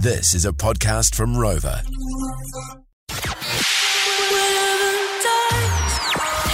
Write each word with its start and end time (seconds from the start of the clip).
This 0.00 0.32
is 0.34 0.44
a 0.44 0.52
podcast 0.52 1.14
from 1.14 1.36
Rover. 1.36 1.82
Hey, 1.82 1.84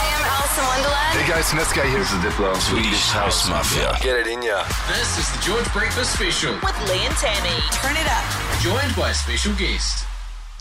I'm 0.00 0.24
Alison 0.24 0.64
Wonderland. 0.64 1.18
Hey 1.18 1.28
guys, 1.28 1.50
Niska 1.50 1.84
here. 1.88 1.98
This 1.98 2.12
is 2.12 2.18
Diplo. 2.20 2.56
Swedish 2.56 3.10
House 3.10 3.48
Mafia. 3.48 3.98
Get 4.02 4.20
it 4.20 4.26
in 4.28 4.42
ya. 4.42 4.64
This 4.88 5.18
is 5.18 5.30
the 5.32 5.42
George 5.42 5.70
Breakfast 5.72 6.14
Special, 6.14 6.54
With 6.54 6.88
Lee 6.88 7.04
and 7.04 7.14
Tammy. 7.16 7.60
Turn 7.72 7.96
it 7.96 8.06
up. 8.08 8.24
joined 8.62 8.96
by 8.96 9.10
a 9.10 9.14
special 9.14 9.52
guest. 9.56 10.06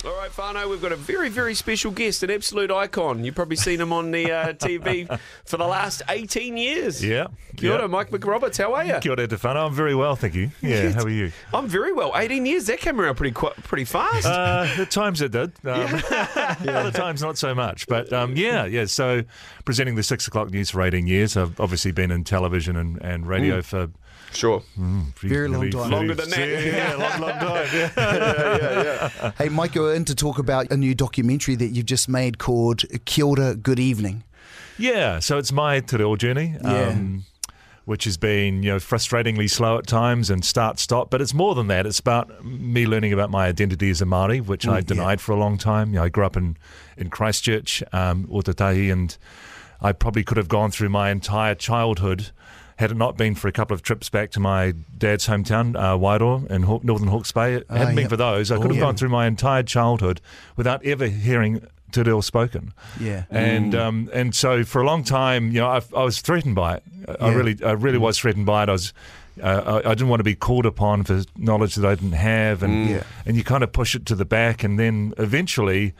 All 0.05 0.13
right, 0.17 0.29
Fano, 0.29 0.67
we've 0.67 0.81
got 0.81 0.91
a 0.91 0.97
very, 0.97 1.29
very 1.29 1.53
special 1.55 1.89
guest, 1.89 2.23
an 2.23 2.29
absolute 2.29 2.69
icon. 2.69 3.23
You've 3.23 3.35
probably 3.35 3.55
seen 3.55 3.79
him 3.79 3.93
on 3.93 4.11
the 4.11 4.29
uh, 4.29 4.47
TV 4.53 5.07
for 5.45 5.55
the 5.55 5.65
last 5.65 6.01
18 6.09 6.57
years. 6.57 7.01
Yeah. 7.01 7.27
Kia 7.55 7.71
ora, 7.71 7.81
yeah. 7.83 7.87
Mike 7.87 8.09
McRoberts, 8.09 8.57
how 8.57 8.73
are 8.73 8.83
you? 8.83 8.99
Kia 8.99 9.13
ora, 9.13 9.29
Tefano. 9.29 9.65
I'm 9.65 9.73
very 9.73 9.95
well, 9.95 10.17
thank 10.17 10.35
you. 10.35 10.51
Yeah, 10.61 10.89
how 10.91 11.03
are 11.03 11.09
you? 11.09 11.31
I'm 11.53 11.67
very 11.69 11.93
well. 11.93 12.11
18 12.17 12.45
years, 12.45 12.65
that 12.65 12.79
came 12.79 12.99
around 12.99 13.15
pretty 13.15 13.31
pretty 13.61 13.85
fast. 13.85 14.25
Uh, 14.25 14.67
at 14.77 14.91
times 14.91 15.21
it 15.21 15.31
did. 15.31 15.53
Um, 15.63 16.01
Other 16.67 16.91
times 16.91 17.21
not 17.21 17.37
so 17.37 17.55
much. 17.55 17.87
But 17.87 18.11
um, 18.11 18.35
yeah, 18.35 18.65
yeah. 18.65 18.85
So 18.85 19.23
presenting 19.65 19.95
the 19.95 20.03
six 20.03 20.27
o'clock 20.27 20.51
news 20.51 20.69
for 20.69 20.81
18 20.81 21.07
years. 21.07 21.37
I've 21.37 21.59
obviously 21.59 21.91
been 21.91 22.11
in 22.11 22.23
television 22.25 22.75
and, 22.75 23.01
and 23.01 23.25
radio 23.25 23.61
for 23.61 23.89
sure. 24.31 24.63
very 25.21 25.47
long 25.47 25.69
time. 25.69 25.91
Longer 25.91 26.15
than 26.15 26.29
that. 26.29 26.65
Yeah, 26.65 26.95
long, 26.95 27.21
long 27.21 27.39
time. 27.39 27.67
Yeah. 27.95 29.09
yeah. 29.21 29.31
Hey, 29.37 29.49
Mike, 29.49 29.75
you're 29.75 29.93
in 29.93 30.05
to 30.05 30.15
talk 30.15 30.39
about 30.39 30.71
a 30.71 30.77
new 30.77 30.95
documentary 30.95 31.55
that 31.55 31.67
you've 31.67 31.85
just 31.85 32.07
made 32.09 32.37
called 32.37 32.81
Kia 33.05 33.25
ora, 33.25 33.55
Good 33.55 33.79
Evening. 33.79 34.23
Yeah, 34.77 35.19
so 35.19 35.37
it's 35.37 35.51
my 35.51 35.79
te 35.81 35.97
reo 35.97 36.15
journey, 36.15 36.55
Yeah. 36.63 36.87
um, 36.89 37.25
which 37.85 38.05
has 38.05 38.17
been 38.17 38.63
you 38.63 38.71
know 38.71 38.77
frustratingly 38.77 39.49
slow 39.49 39.77
at 39.77 39.85
times 39.85 40.29
and 40.31 40.43
start 40.43 40.79
stop. 40.79 41.09
But 41.11 41.21
it's 41.21 41.33
more 41.33 41.53
than 41.53 41.67
that. 41.67 41.85
It's 41.85 41.99
about 41.99 42.43
me 42.43 42.87
learning 42.87 43.13
about 43.13 43.29
my 43.29 43.45
identity 43.47 43.89
as 43.91 44.01
a 44.01 44.05
Maori, 44.05 44.41
which 44.41 44.67
I 44.67 44.81
denied 44.81 45.21
for 45.21 45.31
a 45.33 45.35
long 45.37 45.57
time. 45.59 45.89
You 45.89 45.95
know, 45.99 46.05
I 46.05 46.09
grew 46.09 46.25
up 46.25 46.35
in 46.37 46.57
in 46.97 47.09
Christchurch, 47.09 47.83
um, 47.93 48.25
Otautahi, 48.27 48.91
and 48.91 49.15
I 49.81 49.91
probably 49.91 50.23
could 50.23 50.37
have 50.37 50.47
gone 50.47 50.71
through 50.71 50.89
my 50.89 51.11
entire 51.11 51.55
childhood. 51.55 52.31
Had 52.77 52.91
it 52.91 52.97
not 52.97 53.17
been 53.17 53.35
for 53.35 53.47
a 53.47 53.51
couple 53.51 53.75
of 53.75 53.81
trips 53.83 54.09
back 54.09 54.31
to 54.31 54.39
my 54.39 54.73
dad's 54.97 55.27
hometown, 55.27 55.75
uh, 55.75 56.53
in 56.53 56.61
Northern 56.61 57.07
Hawke's 57.07 57.31
Bay, 57.31 57.55
it 57.55 57.65
hadn't 57.69 57.95
been 57.95 58.03
yeah. 58.03 58.07
for 58.09 58.17
those, 58.17 58.51
I 58.51 58.57
could 58.57 58.67
have 58.67 58.75
yeah. 58.75 58.81
gone 58.81 58.95
through 58.95 59.09
my 59.09 59.27
entire 59.27 59.63
childhood 59.63 60.21
without 60.55 60.83
ever 60.85 61.07
hearing 61.07 61.65
Te 61.91 62.01
Reo 62.01 62.21
spoken 62.21 62.73
Yeah. 62.99 63.25
and 63.29 63.75
um, 63.75 64.09
and 64.13 64.33
so 64.33 64.63
for 64.63 64.81
a 64.81 64.85
long 64.85 65.03
time, 65.03 65.51
you 65.51 65.59
know, 65.61 65.67
I, 65.67 65.81
I 65.95 66.03
was 66.03 66.21
threatened 66.21 66.55
by 66.55 66.77
it. 66.77 66.83
I 67.19 67.29
Yeah. 67.29 67.35
really, 67.35 67.57
I 67.63 67.71
really 67.71 67.99
was 67.99 68.17
threatened 68.17 68.47
by 68.47 68.63
it. 68.63 68.69
I 68.69 68.71
was, 68.71 68.93
uh, 69.41 69.81
I, 69.85 69.91
I 69.91 69.93
didn't 69.93 70.09
want 70.09 70.19
to 70.21 70.23
be 70.23 70.35
called 70.35 70.65
upon 70.65 71.03
for 71.03 71.21
knowledge 71.37 71.75
that 71.75 71.87
I 71.87 71.93
didn't 71.95 72.13
have, 72.13 72.63
and 72.63 72.89
Yeah. 72.89 73.03
and 73.27 73.37
you 73.37 73.43
kind 73.43 73.63
of 73.63 73.71
push 73.71 73.93
it 73.93 74.07
to 74.07 74.15
the 74.15 74.25
back, 74.25 74.63
and 74.63 74.79
then 74.79 75.13
eventually. 75.17 75.93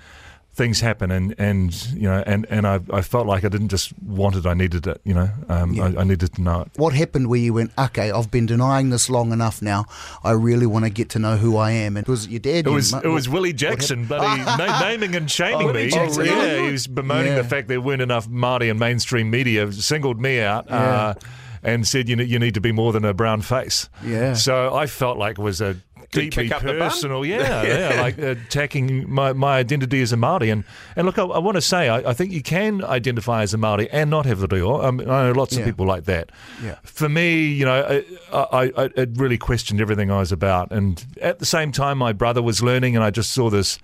Things 0.56 0.82
happen, 0.82 1.10
and, 1.10 1.34
and 1.40 1.74
you 1.94 2.04
know, 2.04 2.24
and, 2.28 2.46
and 2.48 2.68
I, 2.68 2.80
I 2.92 3.02
felt 3.02 3.26
like 3.26 3.44
I 3.44 3.50
didn't 3.50 3.70
just 3.70 3.92
want 4.04 4.36
it; 4.36 4.46
I 4.46 4.54
needed 4.54 4.86
it. 4.86 5.02
You 5.04 5.16
know, 5.16 5.30
um, 5.50 5.74
Yeah. 5.74 5.86
I, 5.98 6.02
I 6.02 6.04
needed 6.04 6.32
to 6.36 6.42
know 6.44 6.62
it. 6.62 6.68
What 6.76 6.94
happened 6.94 7.28
where 7.28 7.40
you 7.40 7.54
went, 7.56 7.72
okay, 7.76 8.12
I've 8.12 8.30
been 8.30 8.46
denying 8.46 8.92
this 8.92 9.10
long 9.10 9.32
enough 9.32 9.64
now. 9.64 9.86
I 10.24 10.32
really 10.34 10.68
want 10.68 10.86
to 10.86 10.92
get 10.92 11.10
to 11.10 11.20
know 11.20 11.38
who 11.38 11.58
I 11.58 11.72
am. 11.72 11.98
And 11.98 12.08
was 12.08 12.26
it 12.26 12.30
your 12.32 12.40
dad? 12.40 12.68
It 12.68 12.70
was 12.70 12.94
it 12.94 13.08
was 13.08 13.28
Willie 13.28 13.52
Jackson, 13.54 14.04
happened? 14.06 14.46
bloody 14.46 14.58
na- 14.72 14.80
naming 14.82 15.16
and 15.16 15.30
shaming 15.38 15.66
Willie 15.66 15.86
me. 15.86 15.90
Yeah, 15.90 16.16
really? 16.16 16.66
he 16.68 16.72
was 16.72 16.86
bemoaning 16.86 17.32
Yeah. 17.34 17.42
the 17.42 17.48
fact 17.48 17.68
there 17.68 17.82
weren't 17.82 18.04
enough 18.04 18.28
Māori 18.30 18.70
and 18.70 18.80
mainstream 18.80 19.32
media. 19.32 19.72
Singled 19.72 20.22
me 20.22 20.40
out. 20.40 20.70
Uh, 20.70 21.16
and 21.64 21.88
said 21.88 22.10
you, 22.10 22.16
ne- 22.18 22.26
you 22.26 22.38
need 22.40 22.54
to 22.56 22.62
be 22.62 22.74
more 22.74 22.92
than 22.92 23.06
a 23.06 23.14
brown 23.14 23.42
face. 23.42 23.88
Yeah. 24.06 24.34
So 24.34 24.76
I 24.76 24.86
felt 24.86 25.18
like 25.18 25.40
it 25.40 25.42
was 25.42 25.62
a 25.62 25.78
deeply 26.22 26.44
kick 26.46 26.52
up 26.56 26.62
the 26.62 26.68
bum. 26.70 26.78
personal, 26.90 27.26
yeah, 27.26 27.64
yeah, 27.96 28.02
like 28.02 28.18
attacking 28.18 29.10
my, 29.12 29.34
my 29.34 29.58
identity 29.58 30.02
as 30.02 30.14
a 30.14 30.16
Māori. 30.18 30.52
And 30.52 30.64
and 30.96 31.06
look, 31.06 31.18
I, 31.18 31.24
I 31.24 31.40
want 31.40 31.56
to 31.56 31.62
say, 31.62 31.90
I, 31.90 32.10
I 32.10 32.14
think 32.14 32.32
you 32.32 32.42
can 32.42 32.84
identify 32.84 33.42
as 33.44 33.54
a 33.54 33.58
Māori 33.58 33.88
and 33.92 34.10
not 34.10 34.26
have 34.26 34.40
the 34.40 34.48
reo. 34.48 34.82
Um, 34.84 35.00
I 35.02 35.04
know 35.04 35.32
lots 35.32 35.54
Yeah. 35.54 35.60
of 35.60 35.66
people 35.66 35.86
like 35.86 36.06
that. 36.06 36.32
Yeah. 36.64 36.76
For 36.84 37.08
me, 37.10 37.46
you 37.48 37.66
know, 37.66 38.04
I, 38.32 38.38
I, 38.38 38.72
I 38.78 38.90
it 38.96 39.10
really 39.16 39.38
questioned 39.38 39.80
everything 39.82 40.12
I 40.12 40.20
was 40.20 40.32
about. 40.32 40.72
And 40.72 41.04
at 41.22 41.40
the 41.40 41.46
same 41.46 41.72
time, 41.72 41.98
my 41.98 42.14
brother 42.14 42.42
was 42.42 42.62
learning, 42.62 42.96
and 42.96 43.04
I 43.06 43.12
just 43.12 43.32
saw 43.34 43.50
this 43.50 43.78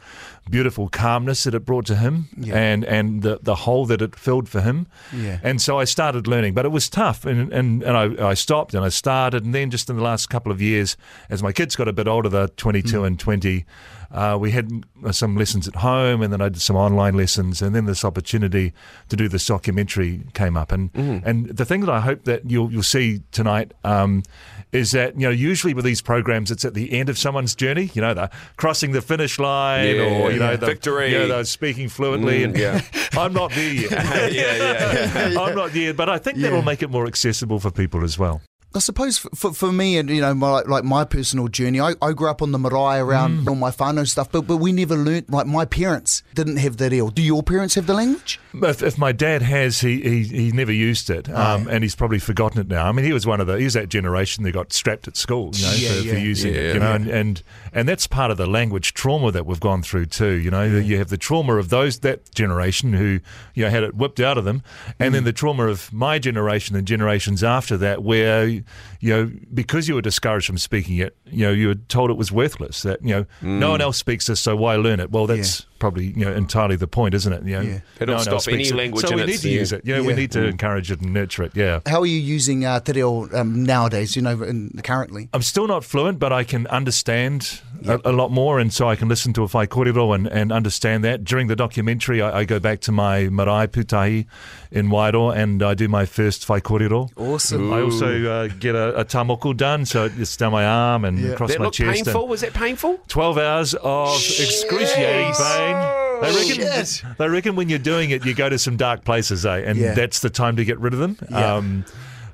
beautiful 0.50 0.89
calmness 0.89 1.44
that 1.44 1.53
it 1.53 1.63
brought 1.63 1.85
to 1.85 1.95
him, 1.95 2.28
Yeah. 2.35 2.56
and 2.57 2.84
and 2.84 3.22
the 3.22 3.39
the 3.41 3.56
hole 3.56 3.85
that 3.85 4.01
it 4.01 4.16
filled 4.16 4.50
for 4.50 4.62
him. 4.62 4.88
Yeah. 5.16 5.39
And 5.44 5.62
so 5.62 5.79
I 5.79 5.84
started 5.85 6.28
learning, 6.28 6.56
but 6.56 6.66
it 6.66 6.69
was 6.69 6.89
tough, 6.89 7.23
and 7.25 7.53
and, 7.53 7.84
and 7.84 7.95
I, 8.19 8.29
I 8.29 8.34
stopped 8.34 8.73
and 8.73 8.84
I 8.84 8.89
started, 8.89 9.45
and 9.45 9.53
then 9.53 9.69
just 9.69 9.89
in 9.89 9.95
the 9.95 10.01
last 10.03 10.28
couple 10.29 10.51
of 10.51 10.59
years, 10.62 10.97
as 11.29 11.44
my 11.44 11.51
kids 11.51 11.75
got 11.75 11.88
a 11.88 11.94
bit 11.94 12.07
older, 12.07 12.19
they're 12.28 12.47
22 12.50 13.06
and 13.06 13.18
20, 13.18 13.66
uh, 14.12 14.38
we 14.41 14.52
had 14.52 14.84
uh, 15.06 15.12
some 15.12 15.38
lessons 15.38 15.68
at 15.68 15.75
home, 15.75 16.22
and 16.22 16.34
then 16.34 16.41
I 16.41 16.50
did 16.50 16.62
some 16.62 16.75
online 16.75 17.13
lessons, 17.13 17.62
and 17.62 17.75
then 17.75 17.85
this 17.85 18.03
opportunity 18.03 18.74
to 19.09 19.16
do 19.16 19.28
this 19.30 19.46
documentary 19.46 20.24
came 20.34 20.57
up, 20.57 20.72
and 20.72 20.90
and 20.96 21.47
the 21.47 21.63
thing 21.63 21.81
that 21.81 21.90
I 21.90 22.00
hope 22.00 22.24
that 22.24 22.50
you'll 22.50 22.72
you'll 22.72 22.81
see 22.84 23.22
tonight. 23.31 23.74
Um, 23.84 24.24
is 24.72 24.91
that 24.91 25.16
you 25.19 25.25
know 25.25 25.31
usually 25.31 25.74
with 25.74 25.84
these 25.84 26.00
programs 26.00 26.52
it's 26.52 26.63
at 26.63 26.75
the 26.75 26.91
end 26.94 27.09
of 27.09 27.18
someone's 27.18 27.56
journey 27.56 27.90
you 27.96 28.02
know 28.03 28.13
they're 28.13 28.30
crossing 28.56 28.91
the 28.91 29.01
finish 29.01 29.40
line 29.40 29.96
Yeah, 29.96 30.01
or 30.03 30.31
you 30.31 30.38
know 30.38 30.51
yeah. 30.51 30.56
they're, 30.57 30.69
Victory. 30.69 31.12
you 31.12 31.18
know, 31.18 31.28
they're 31.28 31.44
speaking 31.46 31.90
fluently 31.90 32.44
and 32.44 32.56
yeah. 32.56 32.81
I'm 33.13 33.34
not 33.34 33.50
there 33.51 33.74
yet 33.74 33.91
yeah, 33.91 34.28
yeah, 34.28 35.30
yeah. 35.31 35.40
I'm 35.41 35.56
not 35.56 35.72
there, 35.72 35.91
but 35.96 36.07
I 36.07 36.19
think 36.19 36.38
that'll 36.38 36.62
make 36.62 36.84
it 36.84 36.91
more 36.91 37.07
accessible 37.07 37.59
for 37.59 37.72
people 37.72 38.03
as 38.03 38.19
well. 38.19 38.41
I 38.75 38.78
suppose 38.80 39.18
for, 39.18 39.52
for, 39.52 39.72
me 39.72 39.97
and 39.97 40.12
you 40.12 40.22
know 40.22 40.35
my, 40.35 40.62
like 40.62 40.84
my 40.84 41.03
personal 41.03 41.47
journey, 41.47 41.80
I, 41.81 41.96
I 42.03 42.13
grew 42.13 42.30
up 42.30 42.41
on 42.44 42.52
the 42.52 42.59
marae 42.59 43.00
around 43.00 43.40
Mm. 43.40 43.47
all 43.50 43.56
my 43.56 43.72
whānau 43.72 44.07
stuff, 44.07 44.31
but 44.31 44.41
but 44.46 44.57
we 44.57 44.72
never 44.72 44.96
learnt. 44.96 45.30
Like 45.31 45.47
my 45.47 45.66
parents 45.66 46.22
didn't 46.35 46.57
have 46.57 46.78
that 46.78 46.94
ill. 46.94 47.09
Do 47.09 47.24
your 47.24 47.41
parents 47.41 47.74
have 47.75 47.88
the 47.88 47.96
language? 47.96 48.40
If, 48.53 48.84
if 48.84 48.97
my 48.97 49.12
dad 49.12 49.41
has, 49.41 49.81
he, 49.81 50.00
he 50.02 50.24
he 50.24 50.52
never 50.52 50.72
used 50.72 51.09
it, 51.09 51.30
um, 51.31 51.68
and 51.68 51.84
he's 51.84 51.96
probably 51.96 52.19
forgotten 52.19 52.62
it 52.62 52.68
now. 52.68 52.85
I 52.88 52.91
mean, 52.91 53.06
he 53.06 53.13
was 53.13 53.25
one 53.25 53.41
of 53.41 53.47
the 53.47 53.56
he 53.57 53.63
was 53.63 53.74
that 53.74 53.90
generation 53.90 54.44
that 54.44 54.52
got 54.52 54.72
strapped 54.72 55.07
at 55.07 55.18
school, 55.18 55.50
you 55.56 55.66
know, 55.66 55.74
Yeah, 55.74 55.90
for, 55.90 56.00
yeah. 56.01 56.13
for 56.13 56.19
using 56.19 56.53
Yeah, 56.53 56.59
it, 56.62 56.74
you 56.75 56.80
know, 56.80 56.94
and, 56.94 57.07
and 57.07 57.44
and 57.74 57.90
that's 57.90 58.06
part 58.06 58.30
of 58.30 58.38
the 58.38 58.47
language 58.47 58.94
trauma 58.94 59.31
that 59.31 59.46
we've 59.47 59.59
gone 59.59 59.81
through 59.81 60.06
too. 60.07 60.34
You 60.34 60.51
know, 60.51 60.63
you 60.63 60.97
have 61.00 61.09
the 61.09 61.18
trauma 61.18 61.56
of 61.56 61.69
those 61.69 62.00
that 62.00 62.34
generation 62.36 62.94
who 62.94 63.19
you 63.56 63.63
know 63.63 63.69
had 63.72 63.84
it 63.84 63.96
whipped 63.96 64.19
out 64.19 64.38
of 64.38 64.46
them, 64.46 64.62
and 65.00 65.09
Mm. 65.09 65.13
then 65.13 65.24
the 65.24 65.34
trauma 65.34 65.66
of 65.68 65.91
my 65.91 66.19
generation 66.19 66.75
and 66.75 66.86
generations 66.88 67.44
after 67.44 67.75
that, 67.78 68.03
where 68.03 68.58
you 68.99 69.09
know 69.15 69.31
because 69.53 69.87
you 69.87 69.95
were 69.95 70.01
discouraged 70.01 70.47
from 70.47 70.57
speaking 70.57 70.97
it, 70.97 71.15
you 71.25 71.45
know, 71.45 71.51
you 71.51 71.67
were 71.67 71.75
told 71.75 72.09
it 72.09 72.17
was 72.17 72.31
worthless. 72.31 72.81
That 72.83 73.01
you 73.03 73.09
know, 73.15 73.25
Mm. 73.41 73.59
no 73.59 73.71
one 73.71 73.81
else 73.81 73.97
speaks 73.97 74.27
this, 74.27 74.39
so 74.39 74.55
why 74.55 74.75
learn 74.75 74.99
it? 74.99 75.11
Well, 75.11 75.27
that's 75.27 75.65
probably 75.79 76.07
you 76.07 76.25
know 76.25 76.34
entirely 76.34 76.75
the 76.75 76.88
point, 76.88 77.13
isn't 77.16 77.31
it? 77.34 77.44
You 77.44 77.56
know, 77.56 77.62
Yeah. 77.62 77.79
It'll 78.00 78.16
no 78.16 78.22
stop 78.22 78.47
any 78.53 78.67
it. 78.67 78.75
language 78.75 79.06
So 79.06 79.12
in 79.12 79.16
we 79.19 79.25
need 79.25 79.34
its- 79.34 79.41
to 79.44 79.50
use 79.50 79.72
it. 79.73 79.81
You 79.85 79.95
know, 79.95 80.03
we 80.03 80.13
need 80.13 80.31
to 80.31 80.45
encourage 80.45 80.91
it 80.91 81.01
and 81.01 81.13
nurture 81.13 81.44
it. 81.44 81.51
Yeah. 81.56 81.79
How 81.88 82.01
are 82.01 82.06
you 82.06 82.19
using 82.19 82.66
uh, 82.66 82.79
te 82.79 82.91
reo 82.94 83.28
um, 83.34 83.63
nowadays? 83.63 84.16
You 84.16 84.22
know, 84.22 84.41
in, 84.44 84.69
currently. 84.84 85.29
I'm 85.34 85.41
still 85.41 85.68
not 85.68 85.84
fluent, 85.84 86.19
but 86.19 86.31
I 86.34 86.44
can 86.44 86.68
understand 86.68 87.62
a, 87.88 88.00
a 88.06 88.12
lot 88.12 88.31
more, 88.31 88.59
and 88.59 88.73
so 88.73 88.89
I 88.89 88.95
can 88.95 89.07
listen 89.07 89.34
to 89.34 89.44
a 89.44 89.47
whaikorero 89.47 90.13
and, 90.16 90.28
and 90.28 90.51
understand 90.51 91.03
that. 91.03 91.23
During 91.23 91.47
the 91.47 91.56
documentary, 91.56 92.22
I, 92.22 92.39
I 92.39 92.45
go 92.45 92.59
back 92.59 92.79
to 92.81 92.91
my 92.91 93.29
marae 93.29 93.68
putahi 93.68 94.25
in 94.72 94.88
Wairoa, 94.89 95.35
and 95.35 95.63
I 95.63 95.73
do 95.75 95.88
my 95.88 96.06
first 96.06 96.47
whaikorero. 96.47 97.09
Awesome. 97.16 97.72
I 97.73 97.81
also 97.81 98.25
uh, 98.29 98.47
get 98.59 98.75
a, 98.75 99.00
a 99.00 99.06
tamoko 99.06 99.56
done, 99.56 99.85
so 99.85 100.06
it's 100.18 100.35
down 100.38 100.51
my 100.51 100.66
arm 100.66 101.06
and 101.06 101.18
Yeah. 101.19 101.29
across 101.31 101.51
That 101.51 101.59
my 101.59 101.69
chest. 101.69 102.06
painful. 102.06 102.28
Was 102.28 102.41
that 102.41 102.53
painful? 102.53 103.00
12 103.07 103.38
hours 103.38 103.73
of 103.75 104.16
excruciating 104.16 105.34
pain. 105.34 105.69
They 105.74 106.35
reckon, 106.35 106.90
Shit. 106.91 107.03
they 107.18 107.30
reckon 107.30 107.56
when 107.56 107.69
you're 107.69 107.80
doing 107.80 108.09
it, 108.12 108.25
you 108.25 108.34
go 108.34 108.50
to 108.50 108.57
some 108.59 108.75
dark 108.78 109.06
places, 109.06 109.46
eh? 109.46 109.57
And 109.66 109.78
Yeah. 109.80 109.94
that's 109.94 110.19
the 110.19 110.30
time 110.30 110.57
to 110.57 110.66
get 110.66 110.78
rid 110.80 110.94
of 110.94 111.00
them. 111.00 111.18
Yeah. 111.31 111.56
Um, 111.56 111.85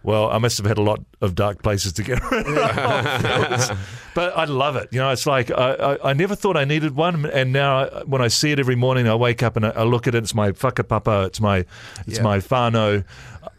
well, 0.01 0.29
I 0.29 0.37
must 0.37 0.57
have 0.57 0.65
had 0.67 0.77
a 0.77 0.83
lot 0.83 0.99
of 1.21 1.33
dark 1.35 1.63
places 1.63 1.93
to 1.93 2.03
get 2.03 2.19
rid 2.31 2.45
of. 2.47 3.79
but 4.13 4.37
I 4.37 4.45
love 4.45 4.75
it. 4.75 4.89
You 4.91 4.99
know, 4.99 5.09
it's 5.11 5.25
like 5.25 5.49
I, 5.51 5.73
I, 5.73 6.09
I 6.09 6.13
never 6.13 6.35
thought 6.35 6.57
I 6.57 6.63
needed 6.65 6.95
one, 6.95 7.25
and 7.25 7.51
now 7.51 7.85
I, 7.85 8.03
when 8.03 8.21
I 8.21 8.27
see 8.27 8.51
it 8.51 8.59
every 8.59 8.75
morning, 8.75 9.07
I 9.07 9.15
wake 9.15 9.41
up 9.43 9.55
and 9.55 9.65
I, 9.65 9.69
I 9.69 9.83
look 9.83 10.07
at 10.07 10.13
it. 10.15 10.19
It's 10.23 10.35
my 10.35 10.51
whakapapa. 10.51 11.27
It's 11.27 11.41
my 11.41 11.65
it's 12.07 12.17
Yeah. 12.17 12.23
my 12.23 12.37
whānau. 12.37 13.03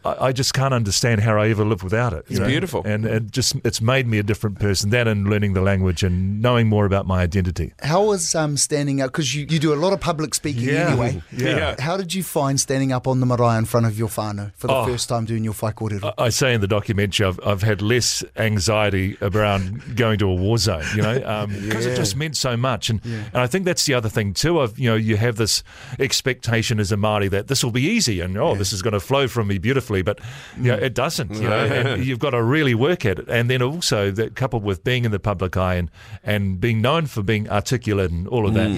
I, 0.07 0.27
I 0.27 0.31
just 0.31 0.53
can't 0.53 0.73
understand 0.73 1.21
how 1.21 1.37
I 1.37 1.49
ever 1.49 1.65
lived 1.65 1.83
without 1.83 2.13
it. 2.13 2.25
It's 2.29 2.39
know? 2.39 2.47
beautiful. 2.47 2.81
and 2.85 3.05
it 3.05 3.31
just 3.31 3.55
it's 3.63 3.81
made 3.81 4.07
me 4.07 4.19
a 4.19 4.23
different 4.23 4.59
person. 4.59 4.89
That 4.91 5.07
and 5.07 5.27
learning 5.29 5.53
the 5.53 5.61
language 5.61 6.03
and 6.03 6.41
knowing 6.41 6.67
more 6.67 6.85
about 6.85 7.05
my 7.07 7.21
identity. 7.21 7.73
How 7.81 8.03
was 8.05 8.35
um, 8.35 8.57
standing 8.57 9.01
up? 9.01 9.11
Because 9.11 9.33
you, 9.35 9.45
you 9.49 9.59
do 9.59 9.73
a 9.73 9.75
lot 9.75 9.93
of 9.93 9.99
public 9.99 10.33
speaking 10.33 10.69
anyway. 10.69 11.21
yeah. 11.35 11.75
How 11.79 11.97
did 11.97 12.13
you 12.13 12.23
find 12.23 12.59
standing 12.59 12.91
up 12.91 13.07
on 13.07 13.19
the 13.19 13.25
marae 13.25 13.57
in 13.57 13.65
front 13.65 13.85
of 13.85 13.97
your 13.97 14.07
whānau 14.09 14.51
for 14.55 14.67
the 14.67 14.73
Oh. 14.73 14.85
first 14.85 15.09
time 15.09 15.25
doing 15.25 15.43
your 15.43 15.53
whaikorero? 15.53 16.13
I 16.17 16.29
say 16.29 16.53
in 16.53 16.61
the 16.61 16.67
documentary, 16.67 17.25
I've, 17.25 17.39
I've 17.45 17.63
had 17.63 17.81
less 17.81 18.23
anxiety 18.35 19.17
around 19.21 19.95
going 19.95 20.19
to 20.19 20.29
a 20.29 20.35
war 20.35 20.57
zone, 20.57 20.83
you 20.95 21.01
know, 21.01 21.47
because 21.61 21.85
it 21.85 21.95
just 21.95 22.15
meant 22.15 22.37
so 22.37 22.55
much. 22.55 22.89
And, 22.89 23.01
and 23.03 23.37
I 23.37 23.47
think 23.47 23.65
that's 23.65 23.85
the 23.85 23.93
other 23.93 24.09
thing 24.09 24.33
too. 24.33 24.59
Of 24.59 24.77
you 24.79 24.89
know, 24.89 24.95
you 24.95 25.17
have 25.17 25.35
this 25.37 25.63
expectation 25.99 26.79
as 26.79 26.91
a 26.91 26.95
Māori 26.95 27.29
that 27.29 27.47
this 27.47 27.63
will 27.63 27.71
be 27.71 27.83
easy, 27.83 28.21
and 28.21 28.37
oh, 28.37 28.55
this 28.55 28.71
is 28.73 28.81
going 28.81 28.93
to 28.93 28.99
flow 28.99 29.27
from 29.27 29.47
me 29.47 29.57
beautifully. 29.57 29.96
Naturally, 29.97 30.03
but 30.03 30.19
you 30.57 30.71
know, 30.71 30.77
it 30.77 30.93
doesn't. 30.93 31.33
You 31.35 31.49
know, 31.49 31.65
and 31.65 32.05
you've 32.05 32.19
got 32.19 32.31
to 32.31 32.41
really 32.41 32.75
work 32.75 33.05
at 33.05 33.19
it. 33.19 33.29
And 33.29 33.49
then 33.49 33.61
also 33.61 34.11
that 34.11 34.35
coupled 34.35 34.63
with 34.63 34.83
being 34.83 35.05
in 35.05 35.11
the 35.11 35.19
public 35.19 35.57
eye 35.57 35.75
and, 35.75 35.91
and 36.23 36.59
being 36.59 36.81
known 36.81 37.05
for 37.07 37.23
being 37.23 37.49
articulate 37.49 38.11
and 38.11 38.27
all 38.27 38.47
of 38.47 38.53
that. 38.53 38.69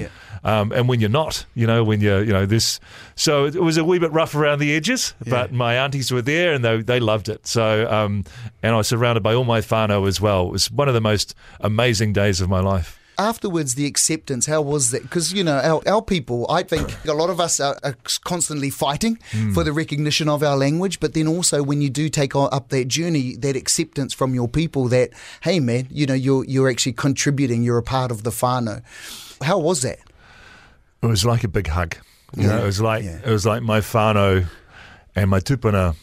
Um, 0.42 0.72
and 0.72 0.88
when 0.88 1.02
you're 1.02 1.10
not, 1.10 1.46
you 1.54 1.68
know, 1.68 1.84
when 1.84 2.00
you're, 2.00 2.24
you 2.24 2.32
know, 2.32 2.46
this. 2.46 2.80
So 3.16 3.46
it 3.46 3.62
was 3.62 3.78
a 3.78 3.84
wee 3.84 4.00
bit 4.00 4.12
rough 4.14 4.36
around 4.36 4.60
the 4.60 4.74
edges, 4.74 5.14
but 5.28 5.52
my 5.52 5.76
aunties 5.76 6.12
were 6.12 6.22
there 6.22 6.54
and 6.54 6.64
they, 6.64 6.82
they 6.82 7.00
loved 7.02 7.28
it. 7.28 7.46
So, 7.46 7.90
um, 7.92 8.24
and 8.64 8.74
I 8.74 8.78
was 8.78 8.88
surrounded 8.88 9.22
by 9.22 9.34
all 9.34 9.44
my 9.44 9.60
whānau 9.60 10.08
as 10.08 10.22
well. 10.22 10.48
It 10.48 10.52
was 10.52 10.72
one 10.72 10.88
of 10.88 10.94
the 10.94 11.02
most 11.02 11.36
amazing 11.60 12.14
days 12.14 12.40
of 12.40 12.50
my 12.50 12.62
life. 12.62 12.99
Afterwards 13.20 13.76
the 13.76 13.86
acceptance 13.86 14.46
how 14.48 14.62
was 14.62 14.92
that 14.92 15.02
because 15.04 15.34
you 15.34 15.44
know 15.44 15.58
our, 15.60 15.82
our 15.94 16.02
people 16.02 16.46
i 16.50 16.64
think 16.64 16.88
a 17.06 17.14
lot 17.14 17.30
of 17.30 17.40
us 17.40 17.60
are, 17.60 17.78
are 17.84 17.96
constantly 18.24 18.70
fighting 18.70 19.18
for 19.54 19.64
the 19.64 19.74
recognition 19.74 20.30
of 20.30 20.42
our 20.42 20.56
language 20.58 21.00
but 21.00 21.14
then 21.14 21.28
also 21.28 21.62
when 21.62 21.82
you 21.82 21.90
do 21.90 22.08
take 22.10 22.36
o- 22.36 22.46
up 22.58 22.70
that 22.70 22.88
journey 22.88 23.36
that 23.36 23.56
acceptance 23.56 24.14
from 24.14 24.34
your 24.34 24.48
people 24.48 24.88
that 24.88 25.10
hey 25.42 25.60
man 25.60 25.86
you 25.92 26.06
know 26.06 26.14
you're 26.16 26.46
you're 26.46 26.70
actually 26.70 26.94
contributing 26.94 27.62
you're 27.62 27.78
a 27.78 27.84
part 27.84 28.10
of 28.12 28.24
the 28.24 28.32
whānau 28.32 28.82
how 29.44 29.58
was 29.60 29.82
that 29.82 30.00
It 31.04 31.08
was 31.08 31.24
like 31.26 31.44
a 31.44 31.48
big 31.48 31.68
hug. 31.68 31.96
You 32.36 32.44
know, 32.48 32.56
Yeah, 32.58 32.62
it 32.64 32.66
was 32.66 32.80
like 32.82 33.04
yeah. 33.04 33.20
it 33.26 33.32
was 33.32 33.46
like 33.46 33.62
my 33.64 33.80
whānau 33.82 34.46
and 35.16 35.30
my 35.30 35.40
tupuna 35.40 35.96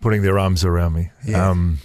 putting 0.00 0.22
their 0.22 0.38
arms 0.38 0.64
around 0.64 0.92
me. 0.94 1.10
Yeah. 1.26 1.50
Um, 1.50 1.78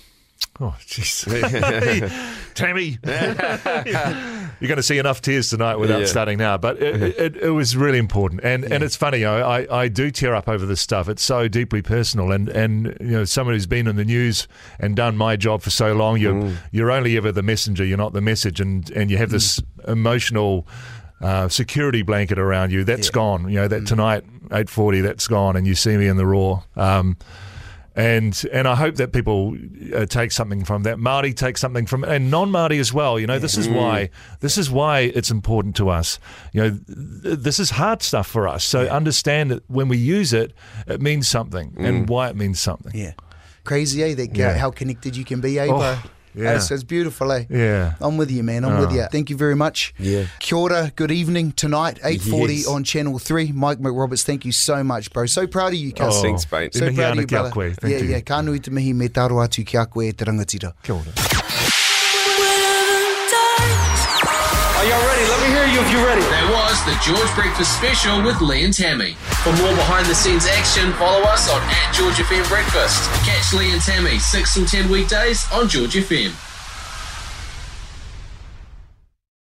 oh, 0.59 0.75
jeez. 0.87 1.23
Tammy. 2.55 2.97
You're 4.59 4.67
going 4.67 4.77
to 4.77 4.83
see 4.83 4.97
enough 4.97 5.21
tears 5.21 5.49
tonight 5.49 5.77
without 5.77 6.01
Yeah. 6.01 6.05
starting 6.05 6.37
now. 6.37 6.57
But 6.57 6.81
it, 6.81 7.01
it, 7.17 7.37
it 7.37 7.49
was 7.51 7.77
really 7.77 7.97
important. 7.97 8.41
And 8.43 8.63
and 8.65 8.83
it's 8.83 8.95
funny, 8.95 9.19
you 9.19 9.25
know, 9.25 9.41
I, 9.41 9.83
I 9.83 9.87
do 9.87 10.11
tear 10.11 10.35
up 10.35 10.47
over 10.49 10.65
this 10.65 10.81
stuff. 10.81 11.07
It's 11.07 11.23
so 11.23 11.47
deeply 11.47 11.81
personal. 11.81 12.31
And, 12.31 12.49
and 12.49 12.97
you 12.99 13.07
know, 13.11 13.23
someone 13.25 13.55
who's 13.55 13.67
been 13.67 13.87
in 13.87 13.95
the 13.95 14.05
news 14.05 14.47
and 14.79 14.95
done 14.95 15.15
my 15.17 15.35
job 15.35 15.61
for 15.61 15.69
so 15.69 15.93
long, 15.93 16.19
you're, 16.19 16.51
you're 16.71 16.91
only 16.91 17.15
ever 17.17 17.31
the 17.31 17.43
messenger, 17.43 17.85
you're 17.85 17.97
not 17.97 18.13
the 18.13 18.21
message. 18.21 18.59
And, 18.59 18.89
and 18.91 19.09
you 19.09 19.17
have 19.17 19.29
this 19.29 19.61
emotional 19.87 20.67
uh, 21.21 21.47
security 21.49 22.01
blanket 22.01 22.37
around 22.39 22.71
you. 22.71 22.83
That's 22.83 23.09
gone. 23.09 23.49
You 23.49 23.55
know, 23.61 23.67
that 23.67 23.85
tonight, 23.87 24.23
8.40, 24.49 25.03
that's 25.03 25.27
gone. 25.27 25.55
And 25.55 25.65
you 25.67 25.75
see 25.75 25.95
me 25.97 26.07
in 26.07 26.17
the 26.17 26.25
raw. 26.25 26.63
Um, 26.75 27.17
and 27.99 28.33
and 28.53 28.65
I 28.67 28.75
hope 28.75 28.95
that 28.95 29.11
people 29.11 29.57
uh, 29.93 30.05
take 30.05 30.31
something 30.31 30.63
from 30.65 30.83
that. 30.83 30.97
Maori 30.99 31.33
take 31.33 31.57
something 31.57 31.85
from, 31.85 32.03
and 32.03 32.31
non-Maori 32.31 32.79
as 32.79 32.93
well. 32.93 33.19
You 33.19 33.27
know, 33.27 33.39
this 33.39 33.57
is 33.57 33.67
why 33.67 34.09
this 34.39 34.57
is 34.57 34.67
why 34.71 35.11
it's 35.17 35.31
important 35.31 35.75
to 35.75 35.89
us. 35.99 36.19
You 36.53 36.61
know, 36.61 36.69
th- 37.23 37.39
this 37.39 37.59
is 37.59 37.71
hard 37.71 38.01
stuff 38.01 38.27
for 38.27 38.47
us. 38.47 38.63
So 38.63 38.87
understand 38.87 39.51
that 39.51 39.61
when 39.67 39.89
we 39.89 39.97
use 39.97 40.31
it, 40.33 40.53
it 40.87 41.01
means 41.01 41.27
something, 41.27 41.75
and 41.77 42.07
why 42.09 42.29
it 42.29 42.35
means 42.35 42.59
something. 42.59 42.93
yeah 42.95 43.13
crazy 43.65 44.01
eh 44.03 44.15
that 44.15 44.35
Yeah. 44.35 44.57
how 44.57 44.71
connected 44.71 45.15
you 45.15 45.25
can 45.25 45.41
be 45.41 45.59
eh 45.59 45.67
bro 45.67 45.97
yeah. 46.35 46.55
It's, 46.55 46.71
it's 46.71 46.83
beautiful 46.83 47.31
eh 47.31 47.45
Yeah. 47.49 47.93
I'm 47.99 48.17
with 48.17 48.31
you, 48.31 48.43
man. 48.43 48.63
I'm 48.65 48.79
with 48.79 48.89
Oh. 48.91 48.95
you. 48.95 49.05
Thank 49.11 49.29
you 49.29 49.37
very 49.37 49.55
much. 49.55 49.93
Yeah. 49.99 50.25
Kia 50.39 50.57
ora, 50.57 50.91
good 50.95 51.11
evening 51.11 51.51
tonight, 51.53 51.99
8.40 52.03 52.49
Yes. 52.57 52.67
on 52.67 52.83
Channel 52.83 53.19
3. 53.19 53.51
Mike 53.53 53.79
McRoberts, 53.79 54.23
thank 54.23 54.45
you 54.45 54.51
so 54.51 54.83
much, 54.83 55.11
bro. 55.11 55.25
So 55.25 55.47
proud 55.47 55.73
of 55.73 55.79
you, 55.79 55.91
cuz. 55.93 56.15
Oh, 56.17 56.21
Thanks, 56.21 56.49
mate. 56.51 56.73
So 56.73 56.91
proud 56.93 57.13
of 57.17 57.21
you, 57.21 57.27
brother. 57.27 57.51
Thank 57.51 57.93
yeah, 57.93 57.99
you. 57.99 58.09
yeah. 58.09 58.21
Ka 58.21 58.41
nui 58.41 58.59
te 58.59 58.71
mihi 58.71 58.93
me 58.93 59.07
taro 59.09 59.35
atu 59.37 59.65
ki 59.65 59.77
a 59.77 59.85
koe 59.85 60.11
te 60.11 60.25
rangatira. 60.25 60.73
Kia 60.83 60.95
ora. 60.95 61.38
Hear 65.49 65.65
you 65.65 65.81
if 65.81 65.91
you're 65.91 66.05
ready. 66.05 66.21
That 66.21 66.47
was 66.53 66.77
the 66.85 66.95
George 67.01 67.31
Breakfast 67.33 67.75
Special 67.77 68.21
with 68.21 68.39
Lee 68.41 68.63
and 68.63 68.73
Tammy. 68.73 69.13
For 69.43 69.53
more 69.57 69.73
behind 69.73 70.05
the 70.05 70.15
scenes 70.15 70.45
action, 70.45 70.93
follow 70.93 71.21
us 71.25 71.49
on 71.49 71.61
at 71.61 71.93
George 71.93 72.15
FM 72.15 72.47
Breakfast. 72.47 73.09
Catch 73.25 73.53
Lee 73.53 73.71
and 73.71 73.81
Tammy 73.81 74.19
6 74.19 74.53
till 74.53 74.65
10 74.65 74.89
weekdays 74.89 75.45
on 75.51 75.67
George 75.67 75.95
FM. 75.95 76.48